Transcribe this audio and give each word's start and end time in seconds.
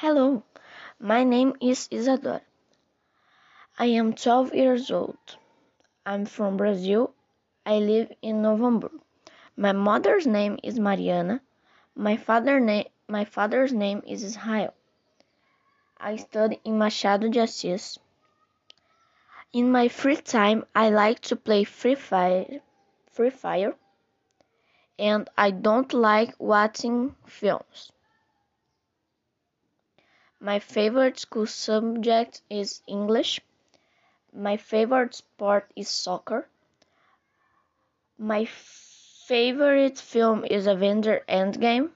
Hello, 0.00 0.42
my 1.00 1.24
name 1.24 1.54
is 1.58 1.88
Isadora. 1.90 2.42
I 3.78 3.86
am 3.86 4.12
12 4.12 4.54
years 4.54 4.90
old. 4.90 5.38
I'm 6.04 6.26
from 6.26 6.58
Brazil. 6.58 7.14
I 7.64 7.78
live 7.78 8.12
in 8.20 8.42
Novo 8.42 8.64
Hamburgo. 8.64 9.00
My 9.56 9.72
mother's 9.72 10.26
name 10.26 10.58
is 10.62 10.78
Mariana. 10.78 11.40
My, 11.94 12.18
father 12.18 12.60
na- 12.60 12.90
my 13.08 13.24
father's 13.24 13.72
name 13.72 14.02
is 14.06 14.22
Israel. 14.22 14.74
I 15.98 16.16
study 16.16 16.60
in 16.62 16.76
Machado 16.76 17.30
de 17.30 17.40
Assis. 17.40 17.98
In 19.54 19.72
my 19.72 19.88
free 19.88 20.16
time, 20.16 20.66
I 20.74 20.90
like 20.90 21.20
to 21.20 21.36
play 21.36 21.64
Free 21.64 21.94
Fire, 21.94 22.60
Free 23.12 23.30
Fire, 23.30 23.74
and 24.98 25.30
I 25.38 25.52
don't 25.52 25.94
like 25.94 26.34
watching 26.38 27.16
films. 27.24 27.92
My 30.40 30.58
favorite 30.58 31.18
school 31.18 31.46
subject 31.46 32.42
is 32.50 32.82
English. 32.86 33.40
My 34.34 34.58
favorite 34.58 35.14
sport 35.14 35.72
is 35.74 35.88
soccer. 35.88 36.46
My 38.18 38.44
favorite 38.44 39.98
film 39.98 40.44
is 40.44 40.66
Avenger 40.66 41.24
Endgame. 41.26 41.90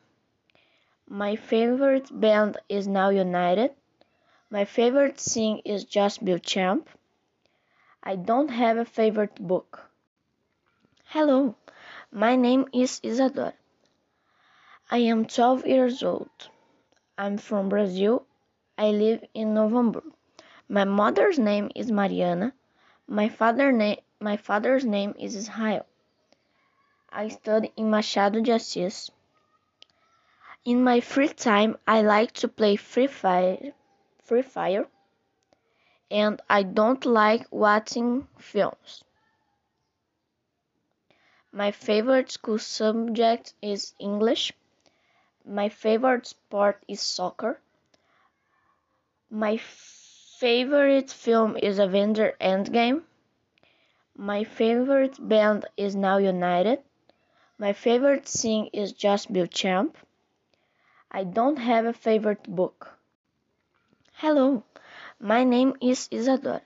My 1.07 1.37
favorite 1.37 2.09
band 2.19 2.57
is 2.69 2.89
Now 2.89 3.11
United. 3.11 3.75
My 4.49 4.65
favorite 4.65 5.21
sing 5.21 5.59
is 5.65 5.85
Just 5.85 6.25
Bill 6.25 6.39
Champ. 6.39 6.89
I 8.03 8.17
don't 8.17 8.49
have 8.49 8.79
a 8.79 8.85
favorite 8.87 9.35
book. 9.35 9.91
Hello, 11.05 11.57
my 12.11 12.37
name 12.37 12.67
is 12.73 13.01
Isadora. 13.03 13.53
I 14.91 14.99
am 14.99 15.27
12 15.27 15.67
years 15.67 16.03
old. 16.03 16.49
I'm 17.19 17.37
from 17.37 17.69
Brazil. 17.69 18.27
I 18.83 18.93
live 18.93 19.23
in 19.35 19.53
Novo 19.53 19.77
Hamburgo. 19.77 20.13
My 20.67 20.85
mother's 20.85 21.39
name 21.39 21.71
is 21.75 21.93
Mariana. 21.93 22.55
My 23.07 23.29
father 23.29 23.71
na- 23.73 24.01
my 24.21 24.39
father's 24.39 24.87
name 24.87 25.15
is 25.19 25.37
Israel. 25.37 25.85
I 27.13 27.29
study 27.29 27.75
in 27.77 27.91
Machado 27.91 28.41
de 28.41 28.53
Assis. 28.53 29.11
In 30.65 30.83
my 30.83 31.01
free 31.01 31.29
time, 31.29 31.77
I 31.87 32.01
like 32.01 32.33
to 32.41 32.49
play 32.49 32.77
Free 32.77 33.07
Fire, 33.07 33.75
Free 34.25 34.41
Fire, 34.41 34.89
and 36.11 36.41
I 36.49 36.63
don't 36.63 37.05
like 37.05 37.47
watching 37.51 38.29
films. 38.39 39.05
My 41.53 41.71
favorite 41.71 42.31
school 42.31 42.59
subject 42.59 43.53
is 43.61 43.93
English. 43.99 44.55
My 45.45 45.69
favorite 45.69 46.27
sport 46.27 46.83
is 46.89 47.03
soccer. 47.03 47.61
My 49.33 49.59
favorite 49.59 51.09
film 51.09 51.57
is 51.57 51.79
Avenger 51.79 52.35
Endgame. 52.41 53.05
My 54.17 54.43
favorite 54.43 55.17
band 55.21 55.67
is 55.77 55.95
Now 55.95 56.17
United. 56.17 56.83
My 57.57 57.73
favorite 57.73 58.27
sing 58.27 58.71
is 58.73 58.93
Just 58.93 59.33
Bill 59.33 59.47
Champ. 59.47 59.97
I 61.13 61.23
don't 61.23 61.59
have 61.59 61.87
a 61.87 61.93
favorite 61.93 62.43
book. 62.43 62.99
Hello, 64.15 64.65
my 65.21 65.45
name 65.45 65.77
is 65.81 66.09
Isadora. 66.11 66.63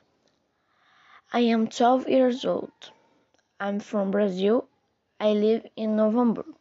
I 1.35 1.41
am 1.41 1.69
12 1.69 2.09
years 2.09 2.47
old. 2.47 2.73
I'm 3.61 3.79
from 3.79 4.11
Brazil. 4.11 4.69
I 5.21 5.35
live 5.35 5.67
in 5.77 5.97
Novo 5.97 6.21
Hamburgo. 6.21 6.55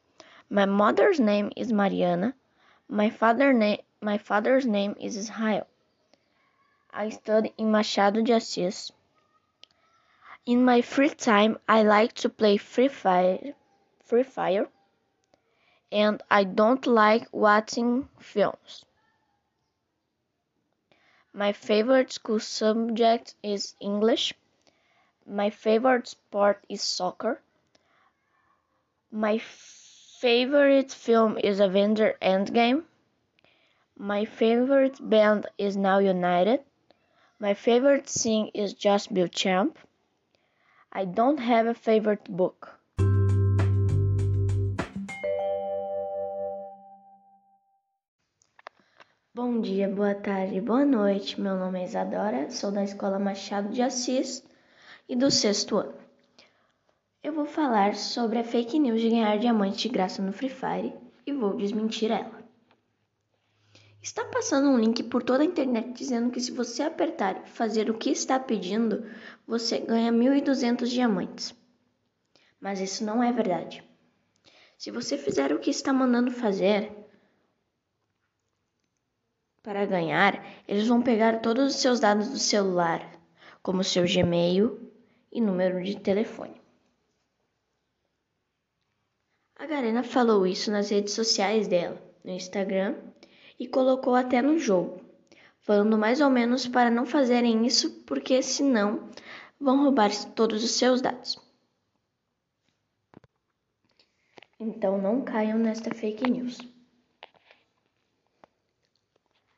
My 0.50 0.66
mother's 0.66 1.22
name 1.22 1.54
is 1.56 1.72
Mariana. 1.72 2.36
My 2.90 3.10
father 3.10 3.54
na- 3.54 3.78
my 4.02 4.18
father's 4.18 4.66
name 4.66 4.98
is 5.00 5.16
Israel. 5.16 5.66
I 6.96 7.10
study 7.10 7.52
in 7.58 7.72
Machado 7.72 8.22
de 8.22 8.34
Assis. 8.34 8.92
In 10.46 10.64
my 10.64 10.82
free 10.82 11.10
time, 11.10 11.58
I 11.68 11.82
like 11.82 12.14
to 12.22 12.30
play 12.30 12.58
Free 12.58 12.88
Fire, 12.88 13.56
Free 14.06 14.22
Fire, 14.22 14.70
and 15.92 16.22
I 16.30 16.44
don't 16.44 16.86
like 16.86 17.28
watching 17.32 18.10
films. 18.20 18.86
My 21.34 21.52
favorite 21.52 22.12
school 22.12 22.40
subject 22.40 23.34
is 23.42 23.74
English. 23.80 24.36
My 25.26 25.50
favorite 25.50 26.08
sport 26.08 26.64
is 26.70 26.84
soccer. 26.84 27.42
My 29.12 29.40
favorite 29.40 30.92
film 30.92 31.40
is 31.40 31.60
Avenger 31.60 32.18
Endgame. 32.22 32.84
My 33.98 34.26
favorite 34.26 34.98
band 35.10 35.48
is 35.58 35.76
Now 35.76 35.98
United. 35.98 36.64
My 37.44 37.56
favorite 37.56 38.08
sing 38.08 38.52
is 38.54 38.72
Just 38.74 39.14
Bill 39.14 39.28
Champ. 39.28 39.78
I 40.94 41.04
don't 41.04 41.42
have 41.42 41.68
a 41.68 41.74
favorite 41.74 42.24
book. 42.30 42.80
Bom 49.36 49.60
dia, 49.60 49.90
boa 49.90 50.16
tarde, 50.16 50.62
boa 50.62 50.86
noite. 50.86 51.42
Meu 51.42 51.58
nome 51.58 51.82
é 51.82 51.84
Isadora, 51.84 52.50
sou 52.50 52.72
da 52.72 52.82
Escola 52.82 53.20
Machado 53.20 53.68
de 53.74 53.82
Assis 53.82 54.42
e 55.10 55.14
do 55.14 55.30
sexto 55.30 55.76
ano. 55.76 55.96
Eu 57.22 57.34
vou 57.34 57.46
falar 57.46 57.96
sobre 57.96 58.40
a 58.40 58.46
fake 58.46 58.80
news 58.80 59.02
de 59.02 59.10
ganhar 59.10 59.38
diamante 59.38 59.90
de 59.90 59.90
graça 59.90 60.22
no 60.22 60.32
Free 60.32 60.48
Fire 60.48 60.94
e 61.28 61.34
vou 61.34 61.58
desmentir 61.58 62.10
ela. 62.10 62.43
Está 64.04 64.26
passando 64.26 64.68
um 64.68 64.78
link 64.78 65.02
por 65.04 65.24
toda 65.24 65.44
a 65.44 65.46
internet 65.46 65.94
dizendo 65.94 66.30
que 66.30 66.42
se 66.42 66.52
você 66.52 66.84
apertar 66.84 67.42
e 67.42 67.50
fazer 67.50 67.90
o 67.90 67.98
que 67.98 68.10
está 68.10 68.38
pedindo, 68.38 69.10
você 69.48 69.80
ganha 69.80 70.12
1.200 70.12 70.88
diamantes. 70.88 71.56
Mas 72.60 72.82
isso 72.82 73.06
não 73.06 73.24
é 73.24 73.32
verdade. 73.32 73.82
Se 74.78 74.92
você 74.92 75.18
fizer 75.18 75.54
o 75.54 75.60
que 75.60 75.70
está 75.70 75.94
mandando 75.94 76.32
fazer 76.32 76.94
para 79.62 79.86
ganhar, 79.86 80.46
eles 80.68 80.86
vão 80.86 81.02
pegar 81.02 81.40
todos 81.40 81.74
os 81.74 81.80
seus 81.80 82.02
dados 82.02 82.28
do 82.28 82.40
celular, 82.40 83.18
como 83.62 83.86
seu 83.86 84.04
Gmail 84.04 84.92
e 85.32 85.40
número 85.40 85.82
de 85.82 85.98
telefone. 85.98 86.62
A 89.56 89.66
Garena 89.66 90.04
falou 90.04 90.46
isso 90.46 90.70
nas 90.70 90.90
redes 90.90 91.14
sociais 91.14 91.70
dela, 91.70 92.04
no 92.22 92.32
Instagram 92.32 93.13
e 93.64 93.68
colocou 93.70 94.14
até 94.14 94.42
no 94.42 94.60
jogo, 94.60 95.00
falando 95.62 95.98
mais 95.98 96.20
ou 96.20 96.30
menos 96.30 96.68
para 96.68 96.92
não 96.92 97.06
fazerem 97.06 97.66
isso 97.66 97.90
porque 98.06 98.44
senão 98.44 99.10
vão 99.58 99.82
roubar 99.82 100.12
todos 100.36 100.66
os 100.66 100.72
seus 100.72 101.02
dados. 101.02 101.40
Então 104.60 105.02
não 105.02 105.22
caiam 105.22 105.58
nesta 105.58 105.94
fake 105.96 106.30
news. 106.30 106.58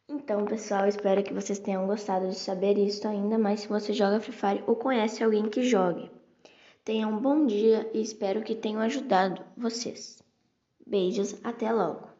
Então, 0.07 0.45
pessoal, 0.45 0.87
espero 0.87 1.23
que 1.23 1.33
vocês 1.33 1.57
tenham 1.57 1.87
gostado 1.87 2.29
de 2.29 2.35
saber 2.35 2.77
isso 2.77 3.07
ainda 3.07 3.39
mais 3.39 3.61
se 3.61 3.67
você 3.67 3.91
joga 3.91 4.21
Free 4.21 4.33
Fire 4.33 4.63
ou 4.67 4.75
conhece 4.75 5.23
alguém 5.23 5.49
que 5.49 5.63
jogue. 5.63 6.11
Tenham 6.83 7.11
um 7.11 7.19
bom 7.19 7.47
dia 7.47 7.89
e 7.91 8.01
espero 8.01 8.43
que 8.43 8.53
tenham 8.53 8.81
ajudado 8.81 9.43
vocês. 9.57 10.21
Beijos, 10.85 11.43
até 11.43 11.71
logo. 11.71 12.14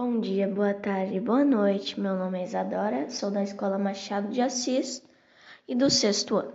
Bom 0.00 0.20
dia, 0.20 0.46
boa 0.46 0.72
tarde, 0.72 1.18
boa 1.18 1.44
noite. 1.44 1.98
Meu 1.98 2.14
nome 2.14 2.38
é 2.38 2.44
Isadora, 2.44 3.10
sou 3.10 3.32
da 3.32 3.42
Escola 3.42 3.80
Machado 3.80 4.28
de 4.28 4.40
Assis 4.40 5.02
e 5.66 5.74
do 5.74 5.90
sexto 5.90 6.36
ano. 6.36 6.54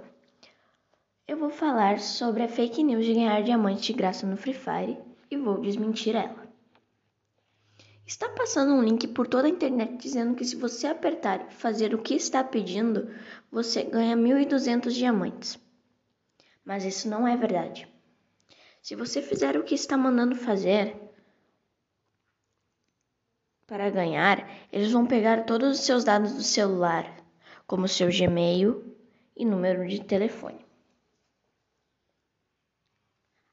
Eu 1.28 1.36
vou 1.36 1.50
falar 1.50 2.00
sobre 2.00 2.44
a 2.44 2.48
fake 2.48 2.82
news 2.82 3.06
de 3.06 3.14
ganhar 3.14 3.44
diamante 3.44 3.88
de 3.88 3.92
graça 3.92 4.26
no 4.26 4.38
Free 4.38 4.54
Fire 4.54 4.98
e 5.30 5.36
vou 5.36 5.60
desmentir 5.60 6.16
ela. 6.16 6.48
Está 8.08 8.30
passando 8.30 8.76
um 8.76 8.82
link 8.82 9.10
por 9.10 9.28
toda 9.28 9.46
a 9.46 9.52
internet 9.52 9.98
dizendo 9.98 10.36
que 10.36 10.46
se 10.46 10.56
você 10.56 10.88
apertar 10.88 11.48
e 11.50 11.54
fazer 11.54 11.94
o 11.94 12.02
que 12.02 12.14
está 12.14 12.46
pedindo, 12.46 13.14
você 13.52 13.84
ganha 13.84 14.16
1.200 14.16 14.90
diamantes. 14.92 15.60
Mas 16.64 16.86
isso 16.86 17.10
não 17.10 17.28
é 17.28 17.36
verdade. 17.36 17.90
Se 18.82 18.96
você 18.96 19.22
fizer 19.22 19.58
o 19.58 19.64
que 19.64 19.76
está 19.76 19.98
mandando 19.98 20.34
fazer 20.34 21.04
para 23.66 23.90
ganhar, 23.90 24.50
eles 24.72 24.92
vão 24.92 25.06
pegar 25.06 25.46
todos 25.46 25.80
os 25.80 25.86
seus 25.86 26.04
dados 26.04 26.34
do 26.34 26.44
celular, 26.44 27.24
como 27.66 27.88
seu 27.88 28.10
Gmail 28.10 28.96
e 29.36 29.46
número 29.46 29.88
de 29.88 30.04
telefone. 30.04 30.64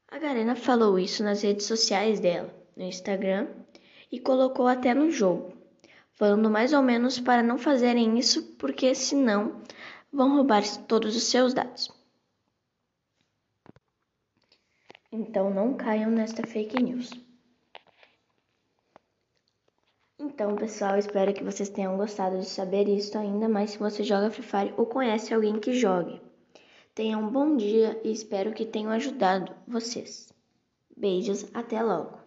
A 0.09 0.19
Garena 0.19 0.55
falou 0.55 0.99
isso 0.99 1.23
nas 1.23 1.41
redes 1.41 1.65
sociais 1.65 2.19
dela, 2.19 2.53
no 2.75 2.83
Instagram 2.83 3.47
e 4.11 4.19
colocou 4.19 4.67
até 4.67 4.93
no 4.93 5.09
jogo, 5.09 5.53
falando 6.11 6.49
mais 6.49 6.73
ou 6.73 6.81
menos 6.81 7.19
para 7.19 7.41
não 7.41 7.57
fazerem 7.57 8.19
isso 8.19 8.43
porque 8.57 8.93
senão 8.93 9.61
vão 10.11 10.35
roubar 10.35 10.63
todos 10.85 11.15
os 11.15 11.23
seus 11.23 11.53
dados. 11.53 11.89
Então 15.09 15.49
não 15.49 15.73
caiam 15.73 16.11
nesta 16.11 16.45
fake 16.45 16.81
news. 16.81 17.09
Então, 20.41 20.55
pessoal, 20.55 20.97
espero 20.97 21.35
que 21.35 21.43
vocês 21.43 21.69
tenham 21.69 21.95
gostado 21.95 22.39
de 22.39 22.47
saber 22.47 22.89
isso, 22.89 23.15
ainda 23.15 23.47
mais 23.47 23.69
se 23.69 23.77
você 23.77 24.01
joga 24.03 24.31
Free 24.31 24.41
Fire 24.41 24.73
ou 24.75 24.87
conhece 24.87 25.31
alguém 25.31 25.59
que 25.59 25.71
jogue. 25.71 26.19
Tenham 26.95 27.21
um 27.21 27.29
bom 27.29 27.55
dia 27.55 28.01
e 28.03 28.11
espero 28.11 28.51
que 28.51 28.65
tenham 28.65 28.89
ajudado 28.89 29.53
vocês. 29.67 30.33
Beijos, 30.97 31.45
até 31.53 31.83
logo! 31.83 32.20